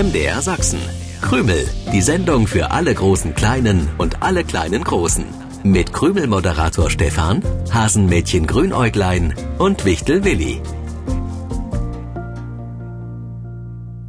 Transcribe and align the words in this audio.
MDR 0.00 0.40
Sachsen. 0.40 0.80
Krümel, 1.20 1.68
die 1.92 2.00
Sendung 2.00 2.46
für 2.46 2.70
alle 2.70 2.94
großen 2.94 3.34
Kleinen 3.34 3.86
und 3.98 4.22
alle 4.22 4.44
kleinen 4.44 4.82
Großen. 4.82 5.26
Mit 5.62 5.92
Krümel-Moderator 5.92 6.88
Stefan, 6.88 7.42
Hasenmädchen 7.70 8.46
Grünäuglein 8.46 9.34
und 9.58 9.84
Wichtel 9.84 10.24
Willi. 10.24 10.62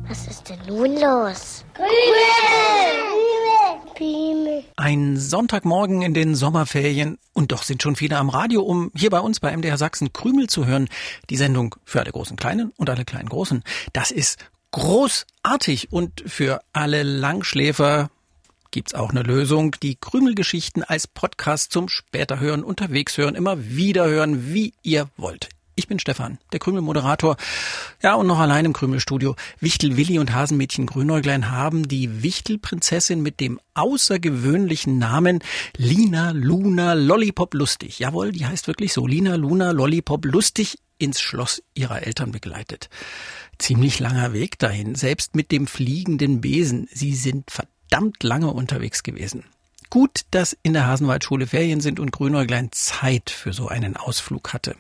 Was 0.08 0.28
ist 0.28 0.48
denn 0.48 0.60
nun 0.66 0.96
los? 0.96 1.66
Ein 4.78 5.18
Sonntagmorgen 5.18 6.02
in 6.04 6.14
den 6.14 6.36
Sommerferien 6.36 7.18
und 7.34 7.52
doch 7.52 7.64
sind 7.64 7.84
schon 7.84 7.98
viele 7.98 8.18
am 8.18 8.30
Radio, 8.30 8.62
um 8.62 8.92
hier 8.96 9.10
bei 9.10 9.20
uns 9.20 9.42
bei 9.42 9.56
MDR 9.56 9.78
Sachsen 9.78 10.14
Krümel 10.14 10.48
zu 10.48 10.66
hören. 10.66 10.88
Die 11.30 11.36
Sendung 11.36 11.76
für 11.84 12.00
alle 12.00 12.12
großen 12.12 12.38
Kleinen 12.38 12.72
und 12.78 12.90
alle 12.90 13.04
kleinen 13.04 13.28
Großen. 13.28 13.62
Das 13.92 14.12
ist 14.12 14.38
großartig 14.72 15.92
und 15.92 16.24
für 16.26 16.62
alle 16.74 17.04
Langschläfer 17.04 18.10
gibt's 18.72 18.94
auch 18.94 19.12
eine 19.12 19.22
Lösung. 19.22 19.76
Die 19.84 19.96
Krümelgeschichten 19.96 20.84
als 20.84 21.08
Podcast 21.08 21.72
zum 21.72 21.90
später 21.90 22.40
hören, 22.40 22.64
unterwegs 22.64 23.18
hören, 23.18 23.36
immer 23.36 23.64
wieder 23.66 24.08
hören, 24.08 24.54
wie 24.54 24.74
ihr 24.82 25.10
wollt. 25.18 25.50
Ich 25.76 25.88
bin 25.88 26.00
Stefan, 26.00 26.38
der 26.52 26.60
Krümel-Moderator. 26.60 27.38
Ja, 28.04 28.16
und 28.16 28.28
noch 28.28 28.40
allein 28.40 28.66
im 28.66 28.74
Krümelstudio. 28.74 29.36
Wichtel 29.60 29.96
Willi 29.96 30.20
und 30.20 30.34
Hasenmädchen 30.34 30.86
Grünäuglein 30.86 31.50
haben 31.50 31.88
die 31.88 32.24
Wichtelprinzessin 32.24 33.22
mit 33.22 33.40
dem 33.40 33.60
außergewöhnlichen 33.74 35.00
Namen 35.00 35.40
Lina 35.78 36.32
Luna 36.32 36.94
Lollipop 36.94 37.54
Lustig. 37.54 38.00
Jawohl, 38.00 38.32
die 38.32 38.46
heißt 38.46 38.68
wirklich 38.68 38.92
so. 38.92 39.08
Lina 39.08 39.36
Luna 39.36 39.72
Lollipop 39.72 40.26
Lustig 40.26 40.78
ins 40.98 41.20
Schloss 41.20 41.64
ihrer 41.74 42.04
Eltern 42.04 42.32
begleitet. 42.32 42.90
Ziemlich 43.62 44.00
langer 44.00 44.34
Weg 44.34 44.58
dahin, 44.58 44.96
selbst 44.96 45.36
mit 45.36 45.52
dem 45.52 45.68
fliegenden 45.68 46.42
Besen. 46.42 46.88
Sie 46.92 47.14
sind 47.14 47.52
verdammt 47.52 48.24
lange 48.24 48.52
unterwegs 48.52 49.04
gewesen. 49.04 49.44
Gut, 49.92 50.22
dass 50.32 50.58
in 50.64 50.74
der 50.74 50.88
Hasenwaldschule 50.88 51.46
Ferien 51.46 51.80
sind 51.80 52.00
und 52.00 52.12
Grünäuglein 52.12 52.72
Zeit 52.72 53.30
für 53.30 53.54
so 53.54 53.68
einen 53.68 53.98
Ausflug 53.98 54.52
hatte. 54.54 54.76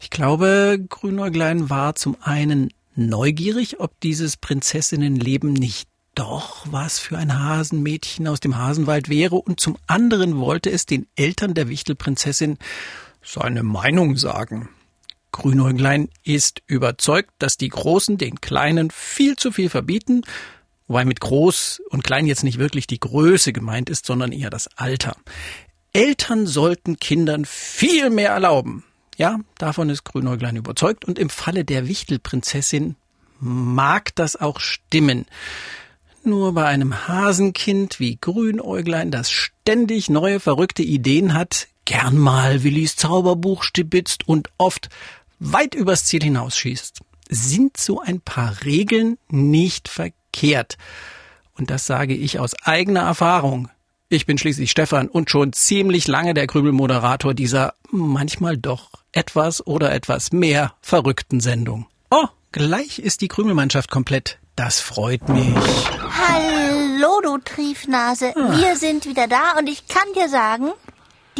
Ich 0.00 0.08
glaube, 0.08 0.78
Grünäuglein 0.88 1.68
war 1.68 1.96
zum 1.96 2.16
einen 2.22 2.72
neugierig, 2.94 3.80
ob 3.80 3.98
dieses 3.98 4.36
Prinzessinnenleben 4.36 5.52
nicht 5.52 5.88
doch 6.14 6.66
was 6.70 7.00
für 7.00 7.18
ein 7.18 7.42
Hasenmädchen 7.42 8.28
aus 8.28 8.38
dem 8.38 8.56
Hasenwald 8.56 9.08
wäre 9.08 9.34
und 9.34 9.58
zum 9.58 9.76
anderen 9.88 10.38
wollte 10.38 10.70
es 10.70 10.86
den 10.86 11.08
Eltern 11.16 11.54
der 11.54 11.68
Wichtelprinzessin 11.68 12.56
seine 13.20 13.64
Meinung 13.64 14.16
sagen. 14.16 14.68
Grünäuglein 15.32 16.08
ist 16.24 16.62
überzeugt, 16.66 17.30
dass 17.38 17.56
die 17.56 17.68
Großen 17.68 18.18
den 18.18 18.40
Kleinen 18.40 18.90
viel 18.90 19.36
zu 19.36 19.52
viel 19.52 19.70
verbieten, 19.70 20.22
wobei 20.86 21.04
mit 21.04 21.20
groß 21.20 21.82
und 21.90 22.04
klein 22.04 22.26
jetzt 22.26 22.44
nicht 22.44 22.58
wirklich 22.58 22.86
die 22.86 23.00
Größe 23.00 23.52
gemeint 23.52 23.90
ist, 23.90 24.06
sondern 24.06 24.32
eher 24.32 24.50
das 24.50 24.68
Alter. 24.76 25.16
Eltern 25.92 26.46
sollten 26.46 26.98
Kindern 26.98 27.44
viel 27.44 28.10
mehr 28.10 28.30
erlauben. 28.30 28.84
Ja, 29.16 29.38
davon 29.58 29.90
ist 29.90 30.04
Grünäuglein 30.04 30.56
überzeugt 30.56 31.04
und 31.04 31.18
im 31.18 31.30
Falle 31.30 31.64
der 31.64 31.88
Wichtelprinzessin 31.88 32.96
mag 33.38 34.14
das 34.14 34.36
auch 34.36 34.60
stimmen. 34.60 35.26
Nur 36.22 36.52
bei 36.54 36.66
einem 36.66 37.08
Hasenkind 37.08 37.98
wie 37.98 38.18
Grünäuglein, 38.20 39.10
das 39.10 39.30
ständig 39.30 40.10
neue 40.10 40.38
verrückte 40.38 40.82
Ideen 40.82 41.34
hat, 41.34 41.68
gern 41.86 42.18
mal 42.18 42.62
Willis 42.62 42.96
Zauberbuch 42.96 43.62
stibitzt 43.62 44.28
und 44.28 44.48
oft 44.58 44.90
weit 45.40 45.74
übers 45.74 46.04
Ziel 46.04 46.22
hinausschießt, 46.22 47.00
sind 47.28 47.76
so 47.76 48.00
ein 48.00 48.20
paar 48.20 48.62
Regeln 48.64 49.18
nicht 49.28 49.88
verkehrt. 49.88 50.76
Und 51.56 51.70
das 51.70 51.86
sage 51.86 52.14
ich 52.14 52.38
aus 52.38 52.54
eigener 52.62 53.00
Erfahrung. 53.00 53.68
Ich 54.08 54.26
bin 54.26 54.38
schließlich 54.38 54.70
Stefan 54.70 55.08
und 55.08 55.30
schon 55.30 55.52
ziemlich 55.52 56.08
lange 56.08 56.34
der 56.34 56.46
Krümelmoderator 56.46 57.34
dieser 57.34 57.74
manchmal 57.90 58.56
doch 58.56 58.90
etwas 59.12 59.66
oder 59.66 59.92
etwas 59.92 60.32
mehr 60.32 60.74
verrückten 60.80 61.40
Sendung. 61.40 61.86
Oh, 62.10 62.26
gleich 62.52 62.98
ist 62.98 63.20
die 63.20 63.28
Krümelmannschaft 63.28 63.90
komplett. 63.90 64.38
Das 64.56 64.80
freut 64.80 65.28
mich. 65.28 65.54
Hallo, 66.28 67.20
du 67.22 67.38
Triefnase. 67.38 68.34
Wir 68.34 68.76
sind 68.76 69.06
wieder 69.06 69.28
da 69.28 69.58
und 69.58 69.68
ich 69.68 69.86
kann 69.86 70.12
dir 70.14 70.28
sagen, 70.28 70.72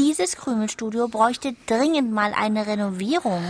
dieses 0.00 0.36
Krümelstudio 0.36 1.08
bräuchte 1.08 1.54
dringend 1.66 2.10
mal 2.10 2.32
eine 2.34 2.66
Renovierung. 2.66 3.42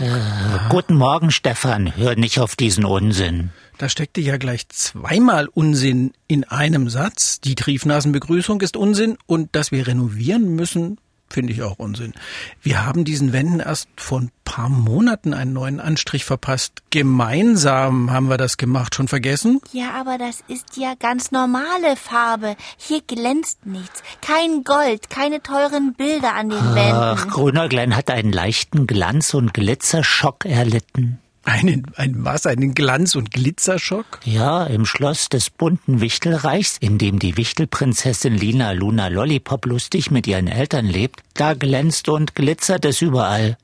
Guten 0.69 0.95
Morgen, 0.95 1.31
Stefan. 1.31 1.95
Hör 1.95 2.15
nicht 2.15 2.39
auf 2.39 2.57
diesen 2.57 2.83
Unsinn. 2.83 3.51
Da 3.77 3.87
steckte 3.87 4.19
ja 4.19 4.35
gleich 4.35 4.67
zweimal 4.67 5.47
Unsinn 5.47 6.11
in 6.27 6.43
einem 6.43 6.89
Satz. 6.89 7.39
Die 7.39 7.55
Triefnasenbegrüßung 7.55 8.59
ist 8.59 8.75
Unsinn 8.75 9.17
und 9.27 9.55
dass 9.55 9.71
wir 9.71 9.87
renovieren 9.87 10.55
müssen, 10.55 10.99
finde 11.31 11.53
ich 11.53 11.61
auch 11.63 11.79
Unsinn. 11.79 12.13
Wir 12.61 12.85
haben 12.85 13.05
diesen 13.05 13.31
Wänden 13.33 13.59
erst 13.59 13.87
vor 13.95 14.19
ein 14.19 14.31
paar 14.43 14.67
Monaten 14.67 15.33
einen 15.33 15.53
neuen 15.53 15.79
Anstrich 15.79 16.25
verpasst. 16.25 16.83
Gemeinsam 16.89 18.11
haben 18.11 18.27
wir 18.29 18.37
das 18.37 18.57
gemacht. 18.57 18.95
Schon 18.95 19.07
vergessen? 19.07 19.61
Ja, 19.71 19.91
aber 19.99 20.17
das 20.17 20.43
ist 20.49 20.75
ja 20.75 20.93
ganz 20.99 21.31
normale 21.31 21.95
Farbe. 21.95 22.57
Hier 22.77 23.01
glänzt 23.01 23.65
nichts. 23.65 24.03
Kein 24.21 24.65
Gold, 24.65 25.09
keine 25.09 25.41
teuren 25.41 25.93
Bilder 25.93 26.33
an 26.35 26.49
den 26.49 26.59
Ach, 26.59 26.75
Wänden. 27.15 27.31
Grünäuglein 27.31 27.95
hat 27.95 28.11
einen 28.11 28.33
leichten 28.33 28.87
Glanz- 28.87 29.33
und 29.33 29.53
Glitzerschock 29.53 30.45
erlitten. 30.45 31.20
Einen, 31.43 31.83
ein 31.95 32.23
was? 32.23 32.45
Einen 32.45 32.75
Glanz- 32.75 33.15
und 33.15 33.31
Glitzerschock? 33.31 34.19
Ja, 34.25 34.65
im 34.65 34.85
Schloss 34.85 35.27
des 35.27 35.49
bunten 35.49 35.99
Wichtelreichs, 35.99 36.77
in 36.79 36.97
dem 36.97 37.17
die 37.17 37.35
Wichtelprinzessin 37.35 38.35
Lina 38.35 38.71
Luna 38.71 39.07
Lollipop 39.07 39.65
lustig 39.65 40.11
mit 40.11 40.27
ihren 40.27 40.47
Eltern 40.47 40.85
lebt, 40.85 41.21
da 41.33 41.53
glänzt 41.53 42.09
und 42.09 42.35
glitzert 42.35 42.85
es 42.85 43.01
überall. 43.01 43.57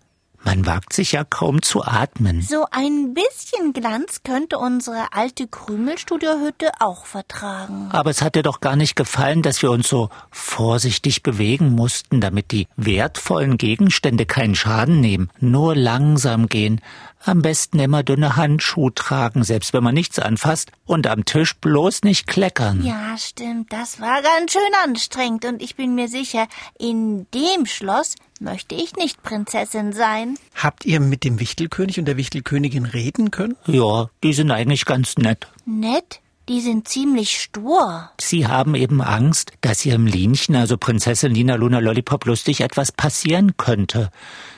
Man 0.44 0.66
wagt 0.66 0.94
sich 0.94 1.12
ja 1.12 1.24
kaum 1.24 1.62
zu 1.62 1.84
atmen. 1.84 2.42
So 2.42 2.66
ein 2.72 3.14
bisschen 3.14 3.74
Glanz 3.74 4.22
könnte 4.24 4.58
unsere 4.58 5.14
alte 5.14 5.48
Krümelstudiohütte 5.48 6.72
auch 6.80 7.06
vertragen. 7.06 7.90
Aber 7.92 8.10
es 8.10 8.22
hat 8.22 8.36
dir 8.36 8.44
doch 8.44 8.62
gar 8.62 8.76
nicht 8.76 8.96
gefallen, 8.96 9.42
dass 9.42 9.62
wir 9.62 9.72
uns 9.72 9.88
so 9.88 10.10
vorsichtig 10.32 11.24
bewegen 11.24 11.74
mussten, 11.74 12.22
damit 12.22 12.52
die 12.52 12.68
wertvollen 12.78 13.58
Gegenstände 13.58 14.26
keinen 14.26 14.56
Schaden 14.56 15.02
nehmen, 15.02 15.30
nur 15.40 15.76
langsam 15.76 16.48
gehen, 16.48 16.82
am 17.26 17.42
besten 17.42 17.80
immer 17.80 18.04
dünne 18.04 18.36
Handschuhe 18.36 18.94
tragen, 18.94 19.44
selbst 19.44 19.74
wenn 19.74 19.84
man 19.84 19.94
nichts 19.94 20.20
anfasst, 20.20 20.72
und 20.86 21.08
am 21.08 21.26
Tisch 21.26 21.56
bloß 21.56 22.04
nicht 22.04 22.28
kleckern. 22.28 22.84
Ja, 22.86 23.18
stimmt. 23.18 23.74
Das 23.74 24.00
war 24.00 24.22
ganz 24.22 24.54
schön 24.54 24.62
anstrengend 24.84 25.46
und 25.46 25.62
ich 25.62 25.76
bin 25.76 25.96
mir 25.96 26.08
sicher, 26.08 26.48
in 26.78 27.28
dem 27.32 27.66
Schloss 27.66 28.16
möchte 28.42 28.76
ich 28.76 28.96
nicht 28.96 29.24
Prinzessin 29.24 29.94
sein. 29.94 30.38
Habt 30.56 30.86
ihr 30.86 31.00
mit 31.00 31.24
dem 31.24 31.40
Wichtelkönig 31.40 32.00
und 32.00 32.06
der 32.06 32.18
Wichtelkönigin 32.18 32.86
reden 32.86 33.32
können? 33.32 33.56
Ja, 33.66 34.10
die 34.24 34.34
sind 34.34 34.52
eigentlich 34.52 34.86
ganz 34.86 35.18
nett. 35.18 35.48
Nett? 35.66 36.22
Die 36.50 36.62
sind 36.62 36.88
ziemlich 36.88 37.42
stur. 37.42 38.10
Sie 38.22 38.48
haben 38.48 38.74
eben 38.74 39.02
Angst, 39.02 39.52
dass 39.60 39.86
ihrem 39.86 40.06
Linchen, 40.06 40.56
also 40.56 40.78
Prinzessin 40.78 41.34
Lina 41.34 41.56
Luna 41.56 41.80
Lollipop, 41.80 42.26
lustig 42.26 42.62
etwas 42.62 42.94
passieren 42.94 43.58
könnte. 43.58 44.12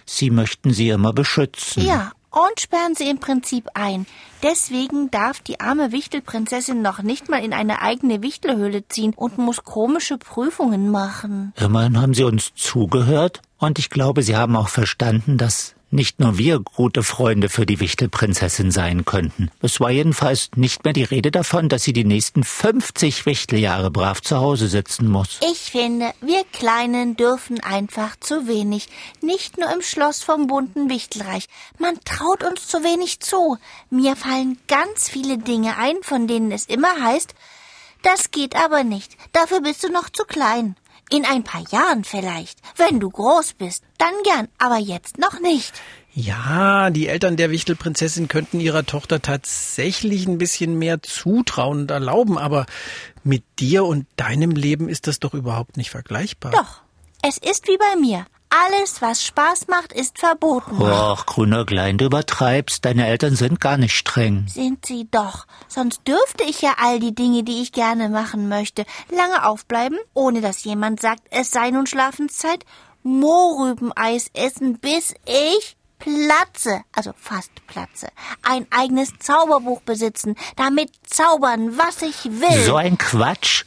Sie 0.06 0.30
möchten 0.30 0.72
sie 0.72 0.90
immer 0.90 1.14
beschützen. 1.14 1.84
Ja, 1.84 2.12
und 2.32 2.60
sperren 2.60 2.94
sie 2.94 3.10
im 3.10 3.20
Prinzip 3.20 3.70
ein. 3.74 4.06
Deswegen 4.44 5.10
darf 5.10 5.40
die 5.40 5.60
arme 5.60 5.92
Wichtelprinzessin 5.92 6.82
noch 6.82 7.02
nicht 7.02 7.28
mal 7.28 7.44
in 7.44 7.54
eine 7.54 7.82
eigene 7.82 8.22
Wichtelhöhle 8.22 8.88
ziehen 8.88 9.14
und 9.16 9.40
muss 9.40 9.64
komische 9.64 10.18
Prüfungen 10.18 10.92
machen. 10.92 11.54
Immerhin 11.58 12.00
haben 12.00 12.14
sie 12.14 12.24
uns 12.24 12.54
zugehört 12.54 13.42
und 13.60 13.78
ich 13.78 13.90
glaube, 13.90 14.24
sie 14.24 14.36
haben 14.36 14.56
auch 14.56 14.70
verstanden, 14.70 15.38
dass 15.38 15.76
nicht 15.92 16.20
nur 16.20 16.38
wir 16.38 16.60
gute 16.60 17.02
Freunde 17.04 17.50
für 17.50 17.66
die 17.66 17.80
Wichtelprinzessin 17.80 18.72
sein 18.72 19.06
könnten. 19.06 19.50
Es 19.62 19.80
war 19.80 19.90
jedenfalls 19.90 20.52
nicht 20.56 20.84
mehr 20.84 20.94
die 20.94 21.04
Rede 21.04 21.32
davon, 21.32 21.68
dass 21.68 21.84
sie 21.84 21.94
die 21.94 22.04
nächsten 22.04 22.44
50 22.44 23.26
Wichteljahre 23.26 23.90
brav 23.90 24.22
zu 24.22 24.38
Hause 24.38 24.68
sitzen 24.68 25.08
muss. 25.08 25.40
Ich 25.50 25.72
finde, 25.72 26.12
wir 26.22 26.44
Kleinen 26.52 27.16
dürfen 27.18 27.60
einfach 27.62 28.16
zu 28.20 28.48
wenig. 28.48 28.88
Nicht 29.22 29.58
nur 29.58 29.72
im 29.74 29.82
Schloss 29.82 30.22
vom 30.22 30.48
bunten 30.48 30.90
Wichtelreich. 30.90 31.48
Man 31.80 32.00
traut 32.06 32.44
uns 32.44 32.68
zu 32.68 32.84
wenig 32.84 33.20
zu. 33.20 33.58
Mir 33.90 34.16
fallen 34.16 34.60
ganz 34.68 35.10
viele 35.10 35.40
Dinge 35.40 35.78
ein, 35.78 35.96
von 36.02 36.28
denen 36.28 36.52
es 36.52 36.66
immer 36.66 37.02
heißt, 37.02 37.34
das 38.04 38.32
geht 38.32 38.56
aber 38.56 38.84
nicht. 38.84 39.18
Dafür 39.34 39.62
bist 39.62 39.84
du 39.84 39.90
noch 39.92 40.10
zu 40.10 40.24
klein. 40.24 40.76
In 41.12 41.26
ein 41.26 41.44
paar 41.44 41.64
Jahren 41.72 42.04
vielleicht. 42.04 42.60
Wenn 42.76 43.00
du 43.00 43.10
groß 43.10 43.54
bist, 43.54 43.84
dann 43.98 44.14
gern, 44.24 44.48
aber 44.60 44.78
jetzt 44.78 45.18
noch 45.18 45.40
nicht. 45.40 45.74
Ja, 46.14 46.90
die 46.90 47.08
Eltern 47.08 47.38
der 47.38 47.50
Wichtelprinzessin 47.50 48.28
könnten 48.28 48.60
ihrer 48.60 48.86
Tochter 48.86 49.22
tatsächlich 49.22 50.28
ein 50.28 50.38
bisschen 50.38 50.78
mehr 50.78 51.02
zutrauen 51.02 51.82
und 51.82 51.92
erlauben, 51.92 52.38
aber 52.38 52.66
mit 53.24 53.44
dir 53.60 53.86
und 53.86 54.06
deinem 54.18 54.52
Leben 54.52 54.90
ist 54.90 55.08
das 55.08 55.20
doch 55.20 55.34
überhaupt 55.34 55.78
nicht 55.78 55.90
vergleichbar. 55.92 56.52
Doch, 56.52 56.82
es 57.22 57.38
ist 57.38 57.68
wie 57.68 57.78
bei 57.78 57.96
mir. 58.00 58.26
Alles, 58.50 59.02
was 59.02 59.24
Spaß 59.24 59.68
macht, 59.68 59.94
ist 59.94 60.18
verboten. 60.18 60.82
Och, 60.82 61.28
grüner 61.28 61.66
Klein, 61.66 62.00
du 62.00 62.06
übertreibst. 62.06 62.84
Deine 62.84 63.06
Eltern 63.06 63.36
sind 63.36 63.60
gar 63.60 63.78
nicht 63.78 63.96
streng. 63.96 64.46
Sind 64.48 64.88
sie 64.88 65.08
doch. 65.12 65.46
Sonst 65.68 66.02
dürfte 66.08 66.44
ich 66.46 66.62
ja 66.62 66.74
all 66.82 67.00
die 67.00 67.14
Dinge, 67.14 67.44
die 67.44 67.62
ich 67.62 67.72
gerne 67.74 68.10
machen 68.10 68.50
möchte, 68.50 68.86
lange 69.16 69.46
aufbleiben, 69.46 70.00
ohne 70.16 70.42
dass 70.42 70.64
jemand 70.64 71.00
sagt, 71.00 71.22
es 71.30 71.52
sei 71.52 71.70
nun 71.70 71.86
Schlafenszeit, 71.86 72.66
Mohrrübeneis 73.04 74.32
essen, 74.34 74.80
bis 74.80 75.14
ich 75.26 75.78
platze, 76.00 76.82
also 76.96 77.12
fast 77.18 77.52
platze, 77.68 78.08
ein 78.42 78.66
eigenes 78.72 79.14
Zauberbuch 79.20 79.82
besitzen, 79.82 80.36
damit 80.56 80.90
zaubern, 81.06 81.78
was 81.78 82.02
ich 82.02 82.26
will. 82.26 82.64
So 82.64 82.78
ein 82.78 82.98
Quatsch. 82.98 83.66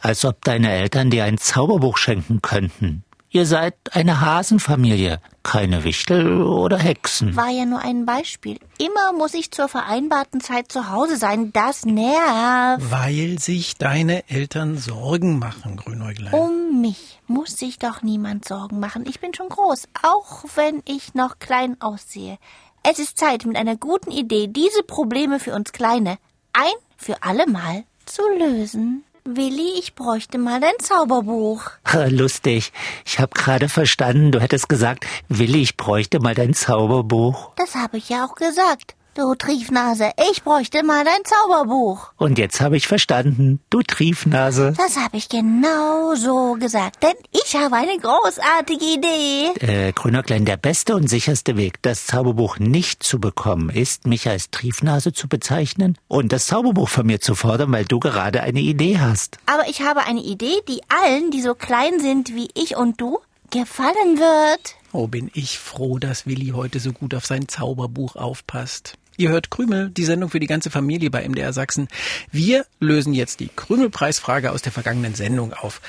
Als 0.00 0.24
ob 0.24 0.42
deine 0.44 0.70
Eltern 0.72 1.10
dir 1.10 1.24
ein 1.24 1.38
Zauberbuch 1.38 1.96
schenken 1.98 2.42
könnten. 2.42 3.04
Ihr 3.34 3.46
seid 3.46 3.74
eine 3.90 4.20
Hasenfamilie, 4.20 5.18
keine 5.42 5.82
Wichtel 5.82 6.40
oder 6.40 6.78
Hexen. 6.78 7.34
War 7.34 7.48
ja 7.48 7.64
nur 7.64 7.80
ein 7.80 8.06
Beispiel. 8.06 8.60
Immer 8.78 9.12
muss 9.12 9.34
ich 9.34 9.50
zur 9.50 9.66
vereinbarten 9.66 10.40
Zeit 10.40 10.70
zu 10.70 10.88
Hause 10.88 11.16
sein. 11.16 11.52
Das 11.52 11.84
nervt. 11.84 12.92
Weil 12.92 13.40
sich 13.40 13.76
deine 13.76 14.30
Eltern 14.30 14.78
Sorgen 14.78 15.40
machen, 15.40 15.76
Grünäuglein. 15.76 16.32
Um 16.32 16.80
mich 16.80 17.18
muss 17.26 17.56
sich 17.56 17.80
doch 17.80 18.02
niemand 18.02 18.46
Sorgen 18.46 18.78
machen. 18.78 19.04
Ich 19.04 19.18
bin 19.18 19.34
schon 19.34 19.48
groß, 19.48 19.88
auch 20.04 20.44
wenn 20.54 20.84
ich 20.84 21.14
noch 21.14 21.40
klein 21.40 21.76
aussehe. 21.80 22.38
Es 22.84 23.00
ist 23.00 23.18
Zeit, 23.18 23.46
mit 23.46 23.56
einer 23.56 23.74
guten 23.74 24.12
Idee 24.12 24.46
diese 24.46 24.84
Probleme 24.84 25.40
für 25.40 25.56
uns 25.56 25.72
Kleine 25.72 26.18
ein 26.52 26.74
für 26.96 27.24
alle 27.24 27.48
Mal 27.48 27.82
zu 28.06 28.22
lösen. 28.38 29.02
Willi, 29.26 29.78
ich 29.78 29.94
bräuchte 29.94 30.36
mal 30.36 30.60
dein 30.60 30.78
Zauberbuch. 30.78 31.70
Lustig. 32.08 32.72
Ich 33.06 33.18
habe 33.18 33.32
gerade 33.34 33.70
verstanden, 33.70 34.32
du 34.32 34.38
hättest 34.38 34.68
gesagt, 34.68 35.06
Willi, 35.30 35.62
ich 35.62 35.78
bräuchte 35.78 36.20
mal 36.20 36.34
dein 36.34 36.52
Zauberbuch. 36.52 37.52
Das 37.56 37.74
habe 37.74 37.96
ich 37.96 38.10
ja 38.10 38.26
auch 38.26 38.34
gesagt. 38.34 38.94
Du 39.16 39.32
Triefnase, 39.36 40.10
ich 40.32 40.42
bräuchte 40.42 40.82
mal 40.82 41.04
dein 41.04 41.24
Zauberbuch. 41.24 42.10
Und 42.16 42.36
jetzt 42.36 42.60
habe 42.60 42.76
ich 42.76 42.88
verstanden, 42.88 43.60
du 43.70 43.80
Triefnase. 43.80 44.74
Das 44.76 44.96
habe 44.96 45.16
ich 45.16 45.28
genau 45.28 46.16
so 46.16 46.56
gesagt, 46.58 47.00
denn 47.04 47.14
ich 47.30 47.54
habe 47.54 47.76
eine 47.76 47.96
großartige 47.96 48.84
Idee. 48.84 49.52
Äh, 49.60 49.92
Grüner 49.92 50.24
Klein, 50.24 50.44
der 50.44 50.56
beste 50.56 50.96
und 50.96 51.08
sicherste 51.08 51.56
Weg, 51.56 51.80
das 51.82 52.06
Zauberbuch 52.06 52.58
nicht 52.58 53.04
zu 53.04 53.20
bekommen, 53.20 53.70
ist, 53.70 54.08
mich 54.08 54.28
als 54.28 54.50
Triefnase 54.50 55.12
zu 55.12 55.28
bezeichnen 55.28 55.96
und 56.08 56.32
das 56.32 56.46
Zauberbuch 56.46 56.88
von 56.88 57.06
mir 57.06 57.20
zu 57.20 57.36
fordern, 57.36 57.70
weil 57.70 57.84
du 57.84 58.00
gerade 58.00 58.42
eine 58.42 58.60
Idee 58.60 58.98
hast. 58.98 59.38
Aber 59.46 59.68
ich 59.68 59.82
habe 59.82 60.00
eine 60.06 60.22
Idee, 60.24 60.60
die 60.68 60.80
allen, 60.88 61.30
die 61.30 61.40
so 61.40 61.54
klein 61.54 62.00
sind 62.00 62.34
wie 62.34 62.48
ich 62.54 62.76
und 62.76 63.00
du, 63.00 63.20
gefallen 63.52 64.18
wird. 64.18 64.74
Oh, 64.92 65.06
bin 65.06 65.30
ich 65.34 65.60
froh, 65.60 65.98
dass 65.98 66.26
Willi 66.26 66.48
heute 66.48 66.80
so 66.80 66.92
gut 66.92 67.14
auf 67.14 67.26
sein 67.26 67.46
Zauberbuch 67.46 68.16
aufpasst. 68.16 68.98
Ihr 69.16 69.30
hört 69.30 69.50
Krümel, 69.50 69.90
die 69.90 70.04
Sendung 70.04 70.30
für 70.30 70.40
die 70.40 70.46
ganze 70.46 70.70
Familie 70.70 71.10
bei 71.10 71.28
MDR 71.28 71.52
Sachsen. 71.52 71.88
Wir 72.32 72.66
lösen 72.80 73.14
jetzt 73.14 73.40
die 73.40 73.50
Krümelpreisfrage 73.54 74.50
aus 74.50 74.62
der 74.62 74.72
vergangenen 74.72 75.14
Sendung 75.14 75.52
auf. 75.52 75.80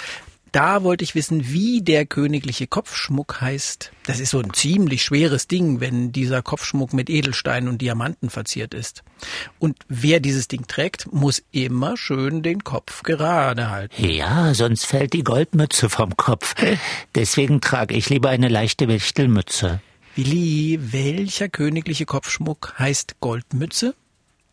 Da 0.56 0.84
wollte 0.84 1.04
ich 1.04 1.16
wissen, 1.16 1.52
wie 1.52 1.82
der 1.82 2.06
königliche 2.06 2.66
Kopfschmuck 2.66 3.42
heißt. 3.42 3.92
Das 4.06 4.22
ist 4.22 4.30
so 4.30 4.40
ein 4.40 4.54
ziemlich 4.54 5.04
schweres 5.04 5.50
Ding, 5.50 5.82
wenn 5.82 6.14
dieser 6.14 6.42
Kopfschmuck 6.42 6.94
mit 6.94 7.10
Edelsteinen 7.10 7.68
und 7.68 7.82
Diamanten 7.82 8.30
verziert 8.30 8.74
ist. 8.74 9.04
Und 9.60 9.76
wer 9.90 10.22
dieses 10.22 10.48
Ding 10.48 10.66
trägt, 10.66 11.12
muss 11.12 11.44
immer 11.52 11.98
schön 11.98 12.42
den 12.42 12.64
Kopf 12.64 13.04
gerade 13.04 13.70
halten. 13.70 14.08
Ja, 14.08 14.54
sonst 14.54 14.86
fällt 14.86 15.12
die 15.12 15.26
Goldmütze 15.26 15.90
vom 15.90 16.16
Kopf. 16.16 16.56
Deswegen 17.16 17.60
trage 17.60 17.94
ich 17.94 18.10
lieber 18.10 18.30
eine 18.30 18.48
leichte 18.48 18.88
Wichtelmütze. 18.88 19.82
Willi, 20.16 20.80
welcher 20.94 21.50
königliche 21.50 22.06
Kopfschmuck 22.06 22.76
heißt 22.80 23.20
Goldmütze? 23.20 23.96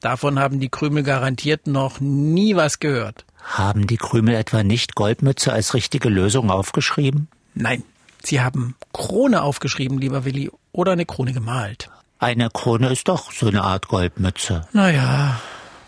Davon 0.01 0.41
haben 0.41 0.59
die 0.59 0.69
Krümel 0.69 1.05
garantiert 1.05 1.69
noch 1.69 2.01
nie 2.01 2.57
was 2.57 2.81
gehört. 2.81 3.25
Haben 3.41 3.87
die 3.87 3.97
Krümel 3.97 4.35
etwa 4.35 4.65
nicht 4.65 4.97
Goldmütze 4.97 5.53
als 5.53 5.75
richtige 5.75 6.09
Lösung 6.09 6.51
aufgeschrieben? 6.51 7.29
Nein, 7.55 7.85
sie 8.25 8.41
haben 8.41 8.75
Krone 8.93 9.43
aufgeschrieben, 9.43 9.99
lieber 9.99 10.25
Willi, 10.25 10.51
oder 10.73 10.93
eine 10.93 11.07
Krone 11.07 11.33
gemalt. 11.33 11.91
Eine 12.19 12.51
Krone 12.51 12.91
ist 12.91 13.07
doch 13.07 13.31
so 13.31 13.47
eine 13.47 13.63
Art 13.63 13.87
Goldmütze. 13.87 14.67
Naja, 14.73 15.41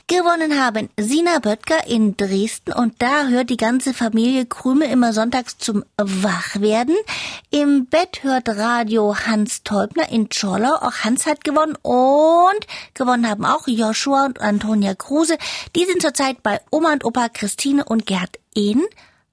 Gewonnen 0.07 0.61
haben 0.61 0.91
Sina 1.01 1.39
Böttger 1.39 1.87
in 1.87 2.15
Dresden 2.15 2.75
und 2.75 3.01
da 3.01 3.29
hört 3.29 3.49
die 3.49 3.57
ganze 3.57 3.95
Familie 3.95 4.45
Krümel 4.45 4.91
immer 4.91 5.15
sonntags 5.15 5.57
zum 5.57 5.83
Wachwerden. 5.97 6.95
Im 7.51 7.87
Bett 7.87 8.23
hört 8.23 8.51
Radio 8.51 9.17
Hans 9.17 9.63
Teubner 9.63 10.11
in 10.11 10.29
Czorlau. 10.29 10.75
Auch 10.75 11.05
Hans 11.05 11.25
hat 11.25 11.43
gewonnen 11.43 11.77
und 11.81 12.67
gewonnen 12.93 13.27
haben 13.27 13.47
auch 13.47 13.67
Joshua 13.67 14.27
und 14.27 14.43
Antonia 14.43 14.95
Kruse. 14.95 15.39
Die 15.75 15.87
sind 15.87 16.03
zurzeit 16.03 16.43
bei 16.43 16.61
Oma 16.71 16.93
und 16.93 17.07
Opa 17.07 17.31
Christine 17.31 17.83
und 17.83 18.05
Gerd 18.05 18.39
in 18.55 18.83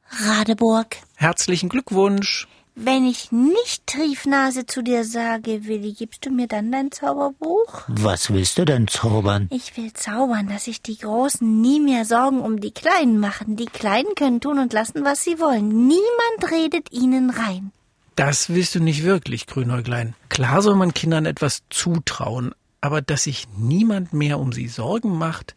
Radeburg. 0.10 0.96
herzlichen 1.18 1.68
Glückwunsch. 1.68 2.48
Wenn 2.76 3.06
ich 3.06 3.32
nicht 3.32 3.86
Triefnase 3.86 4.66
zu 4.66 4.82
dir 4.82 5.04
sage, 5.04 5.66
Willi, 5.66 5.94
gibst 5.94 6.26
du 6.26 6.32
mir 6.32 6.48
dann 6.48 6.72
dein 6.72 6.92
Zauberbuch? 6.92 7.84
Was 7.88 8.32
willst 8.32 8.58
du 8.58 8.66
denn 8.66 8.88
zaubern? 8.88 9.48
Ich 9.52 9.76
will 9.76 9.92
zaubern, 9.92 10.48
dass 10.48 10.66
sich 10.66 10.82
die 10.82 10.98
Großen 10.98 11.62
nie 11.62 11.82
mehr 11.82 12.06
Sorgen 12.06 12.40
um 12.40 12.62
die 12.62 12.72
Kleinen 12.72 13.20
machen. 13.20 13.58
Die 13.58 13.66
Kleinen 13.66 14.16
können 14.16 14.40
tun 14.40 14.58
und 14.58 14.72
lassen, 14.72 15.04
was 15.04 15.24
sie 15.24 15.40
wollen. 15.40 15.88
Niemand 15.88 16.52
redet 16.52 16.92
ihnen 16.92 17.30
rein. 17.30 17.72
Das 18.16 18.50
willst 18.50 18.76
du 18.76 18.80
nicht 18.80 19.04
wirklich, 19.04 19.48
Grünäuglein. 19.48 20.16
Klar 20.30 20.62
soll 20.62 20.76
man 20.76 20.94
Kindern 20.94 21.26
etwas 21.26 21.64
zutrauen, 21.70 22.54
aber 22.80 23.02
dass 23.02 23.24
sich 23.24 23.48
niemand 23.58 24.14
mehr 24.14 24.40
um 24.40 24.54
sie 24.54 24.68
Sorgen 24.70 25.18
macht, 25.18 25.56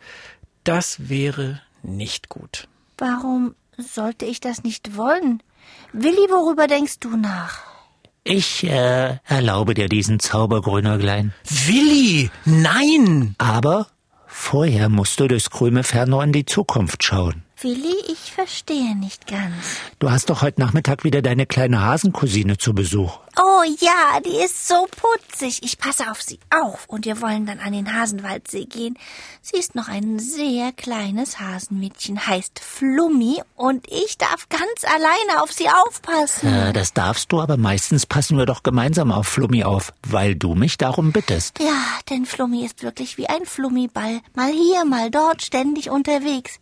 das 0.65 1.09
wäre 1.09 1.61
nicht 1.83 2.29
gut. 2.29 2.69
Warum 2.99 3.55
sollte 3.77 4.25
ich 4.25 4.41
das 4.41 4.63
nicht 4.63 4.97
wollen? 4.97 5.43
Willi, 5.93 6.29
worüber 6.29 6.67
denkst 6.67 7.01
du 7.01 7.17
nach? 7.17 7.61
Ich 8.25 8.65
äh, 8.65 9.19
erlaube 9.25 9.75
dir 9.75 9.89
diesen 9.89 10.19
Zauber, 10.19 10.63
Grünerglein. 10.63 11.35
Willi, 11.45 12.31
nein! 12.45 13.35
Aber 13.39 13.89
vorher 14.27 14.89
musst 14.89 15.21
du 15.21 15.29
durchs 15.29 15.51
Krümelfernrohr 15.51 16.25
in 16.25 16.33
die 16.33 16.47
Zukunft 16.47 17.05
schauen. 17.05 17.44
Willi, 17.65 17.97
ich 18.13 18.31
verstehe 18.31 18.95
nicht 18.95 19.27
ganz. 19.27 19.55
Du 19.99 20.11
hast 20.11 20.29
doch 20.29 20.43
heute 20.43 20.61
Nachmittag 20.61 21.03
wieder 21.03 21.23
deine 21.23 21.47
kleine 21.47 21.81
Hasencousine 21.81 22.59
zu 22.59 22.75
Besuch. 22.75 23.21
Oh 23.41 23.63
ja, 23.81 24.21
die 24.21 24.37
ist 24.45 24.69
so 24.69 24.87
putzig. 24.95 25.63
Ich 25.63 25.79
passe 25.79 26.11
auf 26.11 26.21
sie 26.21 26.39
auf 26.51 26.85
und 26.89 27.07
wir 27.07 27.23
wollen 27.23 27.47
dann 27.47 27.61
an 27.61 27.73
den 27.73 27.95
Hasenwaldsee 27.95 28.67
gehen. 28.67 28.99
Sie 29.41 29.57
ist 29.57 29.75
noch 29.75 29.89
ein 29.89 30.19
sehr 30.19 30.73
kleines 30.73 31.41
Hasenmädchen, 31.41 32.27
heißt 32.27 32.61
Flummi 32.61 33.41
und 33.57 33.91
ich 33.91 34.19
darf 34.19 34.47
ganz 34.51 34.85
alleine 34.85 35.43
auf 35.43 35.51
sie 35.51 35.71
aufpassen. 35.71 36.53
Äh, 36.53 36.75
das 36.75 36.93
darfst 36.93 37.33
du, 37.33 37.41
aber 37.41 37.57
meistens 37.57 38.05
passen 38.05 38.37
wir 38.37 38.45
doch 38.45 38.63
gemeinsam 38.63 39.11
auf 39.11 39.27
Flummi 39.27 39.65
auf, 39.65 39.95
weil 40.07 40.35
du 40.35 40.55
mich 40.55 40.77
darum 40.77 41.13
bittest. 41.13 41.61
Ja, 41.61 41.83
denn 42.11 42.27
Flummi 42.27 42.63
ist 42.63 42.83
wirklich 42.83 43.17
wie 43.17 43.27
ein 43.27 43.47
Flummiball. 43.47 44.21
Mal 44.35 44.53
hier, 44.53 44.85
mal 44.85 45.11
dort, 45.11 45.41
ständig 45.41 45.89
unterwegs. 45.89 46.61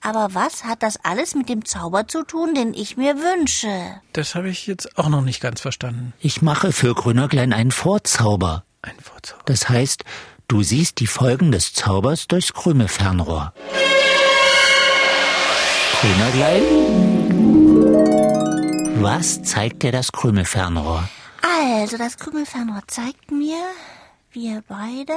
Aber 0.00 0.28
was 0.34 0.64
hat 0.64 0.82
das 0.82 0.98
alles 1.02 1.34
mit 1.34 1.48
dem 1.48 1.64
Zauber 1.64 2.06
zu 2.06 2.22
tun, 2.24 2.54
den 2.54 2.74
ich 2.74 2.96
mir 2.96 3.16
wünsche? 3.16 4.00
Das 4.12 4.34
habe 4.34 4.48
ich 4.48 4.66
jetzt 4.66 4.98
auch 4.98 5.08
noch 5.08 5.22
nicht 5.22 5.40
ganz 5.40 5.60
verstanden. 5.60 6.12
Ich 6.20 6.42
mache 6.42 6.72
für 6.72 6.94
Grünerglein 6.94 7.52
einen 7.52 7.72
Vorzauber. 7.72 8.64
Ein 8.82 8.98
Vorzauber. 9.00 9.42
Das 9.46 9.68
heißt, 9.68 10.04
du 10.48 10.62
siehst 10.62 11.00
die 11.00 11.06
Folgen 11.06 11.50
des 11.50 11.72
Zaubers 11.72 12.28
durchs 12.28 12.52
Krümelfernrohr. 12.52 13.52
Grünerglein? 16.00 16.62
Was 19.02 19.42
zeigt 19.42 19.82
dir 19.82 19.92
das 19.92 20.12
Krümelfernrohr? 20.12 21.08
Also, 21.42 21.96
das 21.96 22.16
Krümelfernrohr 22.16 22.82
zeigt 22.86 23.30
mir, 23.30 23.58
wir 24.30 24.62
beide, 24.68 25.14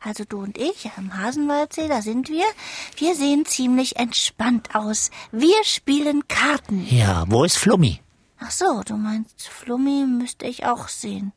also 0.00 0.24
du 0.24 0.38
und 0.38 0.58
ich, 0.58 0.90
am 0.96 1.16
Hasenwaldsee, 1.16 1.88
da 1.88 2.02
sind 2.02 2.28
wir, 2.28 2.44
wir 2.96 3.14
sehen 3.14 3.44
ziemlich 3.46 3.96
entspannt 3.96 4.74
aus. 4.74 5.10
Wir 5.32 5.64
spielen 5.64 6.28
Karten. 6.28 6.86
Ja, 6.88 7.24
wo 7.28 7.44
ist 7.44 7.56
Flummi? 7.56 8.00
Ach 8.38 8.50
so, 8.50 8.82
du 8.84 8.96
meinst, 8.96 9.48
Flummi 9.48 10.04
müsste 10.06 10.46
ich 10.46 10.66
auch 10.66 10.88
sehen. 10.88 11.32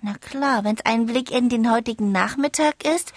Na 0.00 0.14
klar, 0.14 0.62
wenn's 0.62 0.82
ein 0.84 1.06
Blick 1.06 1.30
in 1.30 1.48
den 1.48 1.70
heutigen 1.70 2.12
Nachmittag 2.12 2.84
ist. 2.84 3.12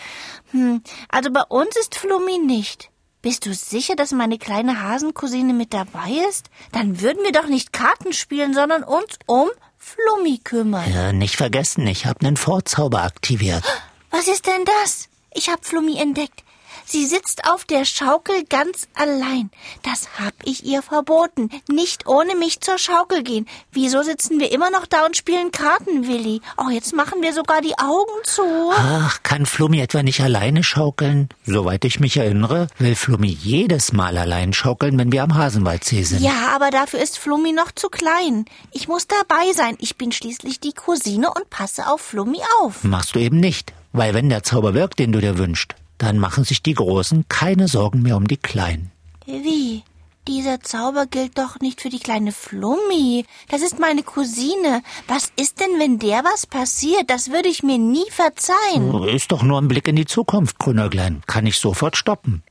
Hm, 0.51 0.81
also 1.09 1.31
bei 1.31 1.43
uns 1.43 1.75
ist 1.75 1.95
Flummi 1.95 2.39
nicht. 2.39 2.89
Bist 3.21 3.45
du 3.45 3.53
sicher, 3.53 3.95
dass 3.95 4.13
meine 4.13 4.39
kleine 4.39 4.81
Hasencousine 4.81 5.53
mit 5.53 5.73
dabei 5.75 6.09
ist? 6.27 6.49
Dann 6.71 7.01
würden 7.01 7.23
wir 7.23 7.31
doch 7.31 7.47
nicht 7.47 7.71
Karten 7.71 8.13
spielen, 8.13 8.55
sondern 8.55 8.83
uns 8.83 9.19
um 9.27 9.47
Flummi 9.77 10.39
kümmern. 10.43 10.91
Ja, 10.91 11.13
nicht 11.13 11.35
vergessen, 11.35 11.85
ich 11.85 12.07
habe 12.07 12.25
einen 12.25 12.37
Vorzauber 12.37 13.03
aktiviert. 13.03 13.63
Was 14.21 14.27
ist 14.27 14.45
denn 14.45 14.65
das? 14.83 15.09
Ich 15.33 15.49
hab 15.49 15.65
Flummi 15.65 15.97
entdeckt. 15.97 16.43
Sie 16.85 17.07
sitzt 17.07 17.49
auf 17.49 17.65
der 17.65 17.85
Schaukel 17.85 18.43
ganz 18.47 18.87
allein. 18.93 19.49
Das 19.81 20.09
hab 20.19 20.35
ich 20.43 20.63
ihr 20.63 20.83
verboten. 20.83 21.49
Nicht 21.67 22.05
ohne 22.05 22.35
mich 22.35 22.61
zur 22.61 22.77
Schaukel 22.77 23.23
gehen. 23.23 23.47
Wieso 23.71 24.03
sitzen 24.03 24.39
wir 24.39 24.51
immer 24.51 24.69
noch 24.69 24.85
da 24.85 25.07
und 25.07 25.17
spielen 25.17 25.49
Karten, 25.49 26.07
Willi? 26.07 26.41
Oh, 26.57 26.69
jetzt 26.69 26.93
machen 26.93 27.23
wir 27.23 27.33
sogar 27.33 27.61
die 27.61 27.79
Augen 27.79 28.11
zu. 28.23 28.43
Ach, 28.77 29.23
kann 29.23 29.47
Flummi 29.47 29.79
etwa 29.79 30.03
nicht 30.03 30.21
alleine 30.21 30.63
schaukeln? 30.63 31.29
Soweit 31.43 31.83
ich 31.83 31.99
mich 31.99 32.17
erinnere, 32.17 32.67
will 32.77 32.93
Flummi 32.93 33.35
jedes 33.41 33.91
Mal 33.91 34.19
allein 34.19 34.53
schaukeln, 34.53 34.99
wenn 34.99 35.11
wir 35.11 35.23
am 35.23 35.33
Hasenwaldsee 35.33 36.03
sind. 36.03 36.21
Ja, 36.21 36.49
aber 36.53 36.69
dafür 36.69 36.99
ist 36.99 37.17
Flummi 37.17 37.53
noch 37.53 37.71
zu 37.71 37.89
klein. 37.89 38.45
Ich 38.71 38.87
muss 38.87 39.07
dabei 39.07 39.51
sein. 39.53 39.77
Ich 39.79 39.97
bin 39.97 40.11
schließlich 40.11 40.59
die 40.59 40.73
Cousine 40.73 41.33
und 41.33 41.49
passe 41.49 41.87
auf 41.87 42.01
Flummi 42.01 42.41
auf. 42.61 42.83
Machst 42.83 43.15
du 43.15 43.19
eben 43.19 43.39
nicht, 43.39 43.73
weil 43.91 44.13
wenn 44.13 44.29
der 44.29 44.43
Zauber 44.43 44.73
wirkt, 44.73 44.99
den 44.99 45.11
du 45.11 45.19
dir 45.19 45.37
wünschst, 45.37 45.75
dann 45.97 46.17
machen 46.17 46.43
sich 46.43 46.63
die 46.63 46.73
Großen 46.73 47.25
keine 47.29 47.67
Sorgen 47.67 48.01
mehr 48.01 48.17
um 48.17 48.27
die 48.27 48.37
Kleinen. 48.37 48.91
Wie? 49.25 49.83
Dieser 50.27 50.59
Zauber 50.61 51.07
gilt 51.07 51.39
doch 51.39 51.59
nicht 51.59 51.81
für 51.81 51.89
die 51.89 51.99
kleine 51.99 52.31
Flummi. 52.31 53.25
Das 53.49 53.63
ist 53.63 53.79
meine 53.79 54.03
Cousine. 54.03 54.83
Was 55.07 55.31
ist 55.35 55.59
denn, 55.59 55.79
wenn 55.79 55.97
der 55.97 56.23
was 56.23 56.45
passiert? 56.45 57.09
Das 57.09 57.31
würde 57.31 57.49
ich 57.49 57.63
mir 57.63 57.79
nie 57.79 58.05
verzeihen. 58.11 59.03
Ist 59.05 59.31
doch 59.31 59.41
nur 59.41 59.59
ein 59.59 59.67
Blick 59.67 59.87
in 59.87 59.95
die 59.95 60.05
Zukunft, 60.05 60.59
Grünerglein. 60.59 61.23
Kann 61.25 61.47
ich 61.47 61.57
sofort 61.57 61.97
stoppen. 61.97 62.43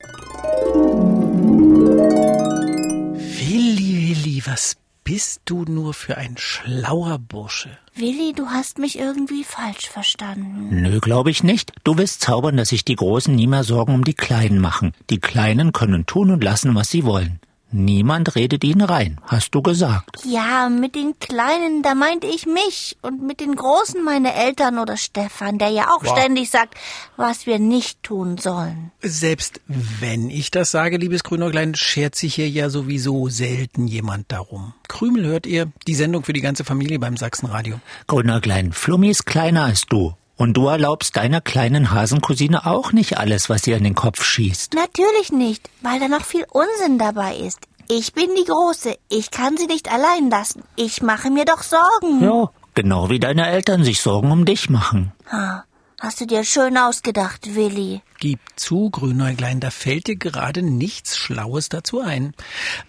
Willi, 3.15 4.09
Willi, 4.09 4.43
was 4.45 4.75
bist 5.11 5.41
du 5.43 5.65
nur 5.65 5.93
für 5.93 6.15
ein 6.15 6.37
schlauer 6.37 7.19
Bursche? 7.19 7.77
Willi, 7.95 8.31
du 8.33 8.45
hast 8.45 8.77
mich 8.77 8.97
irgendwie 8.97 9.43
falsch 9.43 9.89
verstanden. 9.89 10.69
Nö, 10.81 11.01
glaube 11.01 11.31
ich 11.31 11.43
nicht. 11.43 11.73
Du 11.83 11.97
willst 11.97 12.21
zaubern, 12.21 12.55
dass 12.55 12.69
sich 12.69 12.85
die 12.85 12.95
Großen 12.95 13.35
nie 13.35 13.47
mehr 13.47 13.65
Sorgen 13.65 13.93
um 13.93 14.05
die 14.05 14.13
Kleinen 14.13 14.59
machen. 14.59 14.93
Die 15.09 15.19
Kleinen 15.19 15.73
können 15.73 16.05
tun 16.05 16.31
und 16.31 16.41
lassen, 16.41 16.75
was 16.75 16.91
sie 16.91 17.03
wollen. 17.03 17.41
Niemand 17.71 18.35
redet 18.35 18.63
ihnen 18.63 18.81
rein, 18.81 19.19
hast 19.25 19.55
du 19.55 19.61
gesagt. 19.61 20.17
Ja, 20.25 20.69
mit 20.69 20.95
den 20.95 21.17
Kleinen, 21.19 21.81
da 21.83 21.95
meinte 21.95 22.27
ich 22.27 22.45
mich. 22.45 22.97
Und 23.01 23.21
mit 23.25 23.39
den 23.39 23.55
Großen 23.55 24.03
meine 24.03 24.33
Eltern 24.35 24.77
oder 24.79 24.97
Stefan, 24.97 25.57
der 25.57 25.69
ja 25.69 25.85
auch 25.89 26.03
Wow. 26.03 26.17
ständig 26.17 26.49
sagt, 26.49 26.75
was 27.17 27.45
wir 27.45 27.59
nicht 27.59 28.03
tun 28.03 28.37
sollen. 28.37 28.91
Selbst 29.01 29.61
wenn 29.67 30.29
ich 30.29 30.51
das 30.51 30.71
sage, 30.71 30.97
liebes 30.97 31.23
Grünäuglein, 31.23 31.75
schert 31.75 32.15
sich 32.15 32.35
hier 32.35 32.49
ja 32.49 32.69
sowieso 32.69 33.29
selten 33.29 33.87
jemand 33.87 34.31
darum. 34.31 34.73
Krümel 34.87 35.25
hört 35.25 35.45
ihr, 35.45 35.71
die 35.87 35.95
Sendung 35.95 36.23
für 36.23 36.33
die 36.33 36.41
ganze 36.41 36.63
Familie 36.63 36.99
beim 36.99 37.15
Sachsenradio. 37.17 37.79
Grünerglein, 38.07 38.73
Flummi 38.73 39.09
ist 39.09 39.25
kleiner 39.25 39.63
als 39.65 39.85
du. 39.85 40.13
Und 40.37 40.53
du 40.55 40.67
erlaubst 40.67 41.17
deiner 41.17 41.41
kleinen 41.41 41.91
Hasencousine 41.91 42.65
auch 42.65 42.93
nicht 42.93 43.17
alles, 43.17 43.49
was 43.49 43.67
ihr 43.67 43.77
in 43.77 43.83
den 43.83 43.95
Kopf 43.95 44.23
schießt. 44.23 44.73
Natürlich 44.73 45.31
nicht, 45.31 45.69
weil 45.81 45.99
da 45.99 46.07
noch 46.07 46.25
viel 46.25 46.45
Unsinn 46.51 46.97
dabei 46.97 47.35
ist. 47.35 47.59
Ich 47.89 48.13
bin 48.13 48.29
die 48.37 48.45
Große. 48.45 48.95
Ich 49.09 49.31
kann 49.31 49.57
sie 49.57 49.67
nicht 49.67 49.91
allein 49.91 50.29
lassen. 50.29 50.63
Ich 50.75 51.01
mache 51.01 51.29
mir 51.29 51.45
doch 51.45 51.61
Sorgen. 51.61 52.21
Ja, 52.23 52.49
genau 52.73 53.09
wie 53.09 53.19
deine 53.19 53.47
Eltern 53.47 53.83
sich 53.83 54.01
Sorgen 54.01 54.31
um 54.31 54.45
dich 54.45 54.69
machen. 54.69 55.11
Ha, 55.29 55.65
Hast 56.01 56.19
du 56.19 56.25
dir 56.25 56.43
schön 56.43 56.79
ausgedacht, 56.79 57.53
Willi. 57.53 58.01
Gib 58.19 58.39
zu, 58.55 58.89
Grünäuglein, 58.89 59.59
da 59.59 59.69
fällt 59.69 60.07
dir 60.07 60.15
gerade 60.15 60.63
nichts 60.63 61.15
Schlaues 61.15 61.69
dazu 61.69 61.99
ein. 62.01 62.33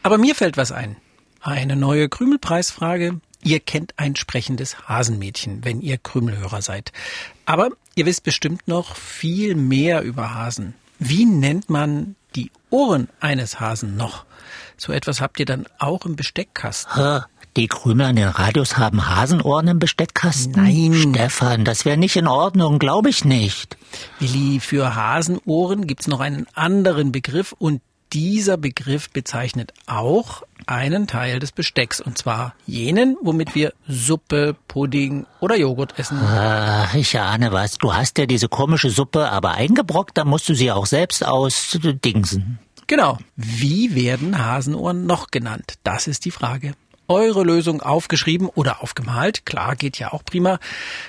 Aber 0.02 0.16
mir 0.16 0.34
fällt 0.34 0.56
was 0.56 0.72
ein. 0.72 0.96
Eine 1.42 1.76
neue 1.76 2.08
Krümelpreisfrage. 2.08 3.20
Ihr 3.44 3.60
kennt 3.60 3.94
ein 3.98 4.14
sprechendes 4.16 4.88
Hasenmädchen, 4.88 5.64
wenn 5.64 5.80
ihr 5.80 5.98
Krümelhörer 5.98 6.62
seid. 6.62 6.92
Aber 7.44 7.70
ihr 7.94 8.06
wisst 8.06 8.22
bestimmt 8.22 8.68
noch 8.68 8.94
viel 8.96 9.54
mehr 9.56 10.02
über 10.02 10.34
Hasen. 10.34 10.74
Wie 10.98 11.24
nennt 11.24 11.68
man 11.68 12.14
die 12.36 12.52
Ohren 12.70 13.08
eines 13.20 13.58
Hasen 13.58 13.96
noch? 13.96 14.24
So 14.76 14.92
etwas 14.92 15.20
habt 15.20 15.40
ihr 15.40 15.46
dann 15.46 15.66
auch 15.78 16.06
im 16.06 16.14
Besteckkasten. 16.16 17.24
Die 17.56 17.66
Krümel 17.66 18.06
an 18.06 18.16
den 18.16 18.28
Radios 18.28 18.78
haben 18.78 19.10
Hasenohren 19.10 19.68
im 19.68 19.78
Besteckkasten? 19.78 20.52
Nein. 20.52 20.94
Stefan, 20.94 21.66
das 21.66 21.84
wäre 21.84 21.98
nicht 21.98 22.16
in 22.16 22.26
Ordnung, 22.26 22.78
glaube 22.78 23.10
ich 23.10 23.26
nicht. 23.26 23.76
Willi, 24.20 24.58
für 24.58 24.94
Hasenohren 24.94 25.86
gibt's 25.86 26.06
noch 26.06 26.20
einen 26.20 26.46
anderen 26.54 27.12
Begriff 27.12 27.52
und 27.58 27.82
dieser 28.12 28.56
Begriff 28.56 29.10
bezeichnet 29.10 29.72
auch 29.86 30.42
einen 30.66 31.06
Teil 31.06 31.38
des 31.38 31.52
Bestecks 31.52 32.00
und 32.00 32.18
zwar 32.18 32.54
jenen, 32.66 33.16
womit 33.22 33.54
wir 33.54 33.72
Suppe, 33.88 34.54
Pudding 34.68 35.26
oder 35.40 35.56
Joghurt 35.56 35.98
essen. 35.98 36.18
Ah, 36.18 36.88
ich 36.94 37.18
ahne 37.18 37.52
was. 37.52 37.78
Du 37.78 37.94
hast 37.94 38.18
ja 38.18 38.26
diese 38.26 38.48
komische 38.48 38.90
Suppe, 38.90 39.30
aber 39.30 39.52
eingebrockt, 39.52 40.18
da 40.18 40.24
musst 40.24 40.48
du 40.48 40.54
sie 40.54 40.70
auch 40.70 40.86
selbst 40.86 41.26
ausdingsen. 41.26 42.58
Genau. 42.86 43.18
Wie 43.36 43.94
werden 43.94 44.38
Hasenohren 44.38 45.06
noch 45.06 45.30
genannt? 45.30 45.74
Das 45.82 46.06
ist 46.06 46.24
die 46.24 46.30
Frage. 46.30 46.74
Eure 47.08 47.42
Lösung 47.42 47.82
aufgeschrieben 47.82 48.48
oder 48.48 48.82
aufgemalt, 48.82 49.44
klar, 49.44 49.76
geht 49.76 49.98
ja 49.98 50.12
auch 50.12 50.24
prima, 50.24 50.58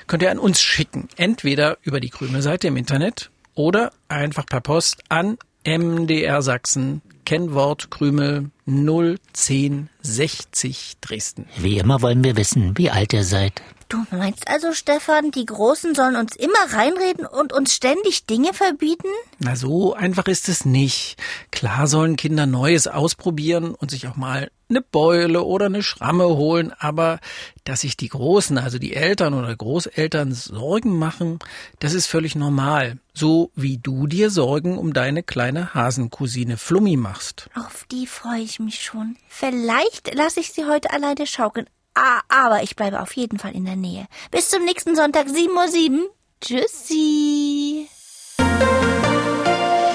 könnt 0.07 0.23
ihr 0.23 0.31
an 0.31 0.39
uns 0.39 0.61
schicken. 0.61 1.07
Entweder 1.17 1.77
über 1.83 1.99
die 1.99 2.09
Krümelseite 2.09 2.67
im 2.67 2.77
Internet 2.77 3.29
oder 3.53 3.91
einfach 4.07 4.45
per 4.45 4.61
Post 4.61 5.03
an 5.09 5.37
MDR 5.65 6.41
Sachsen, 6.41 7.01
Kennwort 7.25 7.89
Krümel 7.89 8.51
01060 8.65 10.97
Dresden. 10.99 11.47
Wie 11.57 11.77
immer 11.77 12.01
wollen 12.01 12.23
wir 12.23 12.35
wissen, 12.35 12.77
wie 12.77 12.89
alt 12.89 13.13
ihr 13.13 13.23
seid. 13.23 13.61
Du 13.87 14.05
meinst 14.11 14.47
also, 14.47 14.73
Stefan, 14.73 15.31
die 15.31 15.45
Großen 15.45 15.95
sollen 15.95 16.15
uns 16.15 16.35
immer 16.35 16.73
reinreden 16.73 17.25
und 17.25 17.53
uns 17.53 17.73
ständig 17.73 18.25
Dinge 18.25 18.53
verbieten? 18.53 19.07
Na, 19.39 19.55
so 19.55 19.93
einfach 19.93 20.25
ist 20.25 20.49
es 20.49 20.65
nicht. 20.65 21.17
Klar 21.51 21.87
sollen 21.87 22.15
Kinder 22.15 22.45
Neues 22.45 22.87
ausprobieren 22.87 23.75
und 23.75 23.91
sich 23.91 24.07
auch 24.07 24.15
mal 24.15 24.49
eine 24.73 24.81
Beule 24.81 25.43
oder 25.43 25.67
eine 25.67 25.83
Schramme 25.83 26.25
holen, 26.25 26.73
aber 26.79 27.19
dass 27.63 27.81
sich 27.81 27.95
die 27.95 28.09
Großen, 28.09 28.57
also 28.57 28.79
die 28.79 28.93
Eltern 28.93 29.33
oder 29.33 29.55
Großeltern 29.55 30.33
Sorgen 30.33 30.97
machen, 30.97 31.39
das 31.79 31.93
ist 31.93 32.07
völlig 32.07 32.35
normal. 32.35 32.97
So 33.13 33.51
wie 33.55 33.77
du 33.77 34.07
dir 34.07 34.29
Sorgen 34.31 34.77
um 34.77 34.93
deine 34.93 35.21
kleine 35.21 35.73
Hasencousine 35.73 36.57
Flummi 36.57 36.97
machst. 36.97 37.49
Auf 37.55 37.85
die 37.91 38.07
freue 38.07 38.41
ich 38.41 38.59
mich 38.59 38.81
schon. 38.81 39.15
Vielleicht 39.29 40.13
lasse 40.15 40.39
ich 40.39 40.51
sie 40.51 40.65
heute 40.65 40.91
alleine 40.91 41.27
schaukeln. 41.27 41.67
Ah, 41.93 42.21
aber 42.27 42.63
ich 42.63 42.75
bleibe 42.75 43.01
auf 43.01 43.15
jeden 43.15 43.37
Fall 43.37 43.53
in 43.53 43.65
der 43.65 43.75
Nähe. 43.75 44.07
Bis 44.31 44.49
zum 44.49 44.65
nächsten 44.65 44.95
Sonntag, 44.95 45.27
7.07 45.27 45.91
Uhr. 45.91 46.09
Tschüssi. 46.41 47.87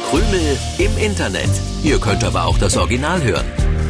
Krümel 0.08 0.58
im 0.78 0.96
Internet. 0.98 1.50
Ihr 1.82 1.98
könnt 1.98 2.24
aber 2.24 2.44
auch 2.44 2.58
das 2.58 2.76
Original 2.76 3.22
hören. 3.22 3.57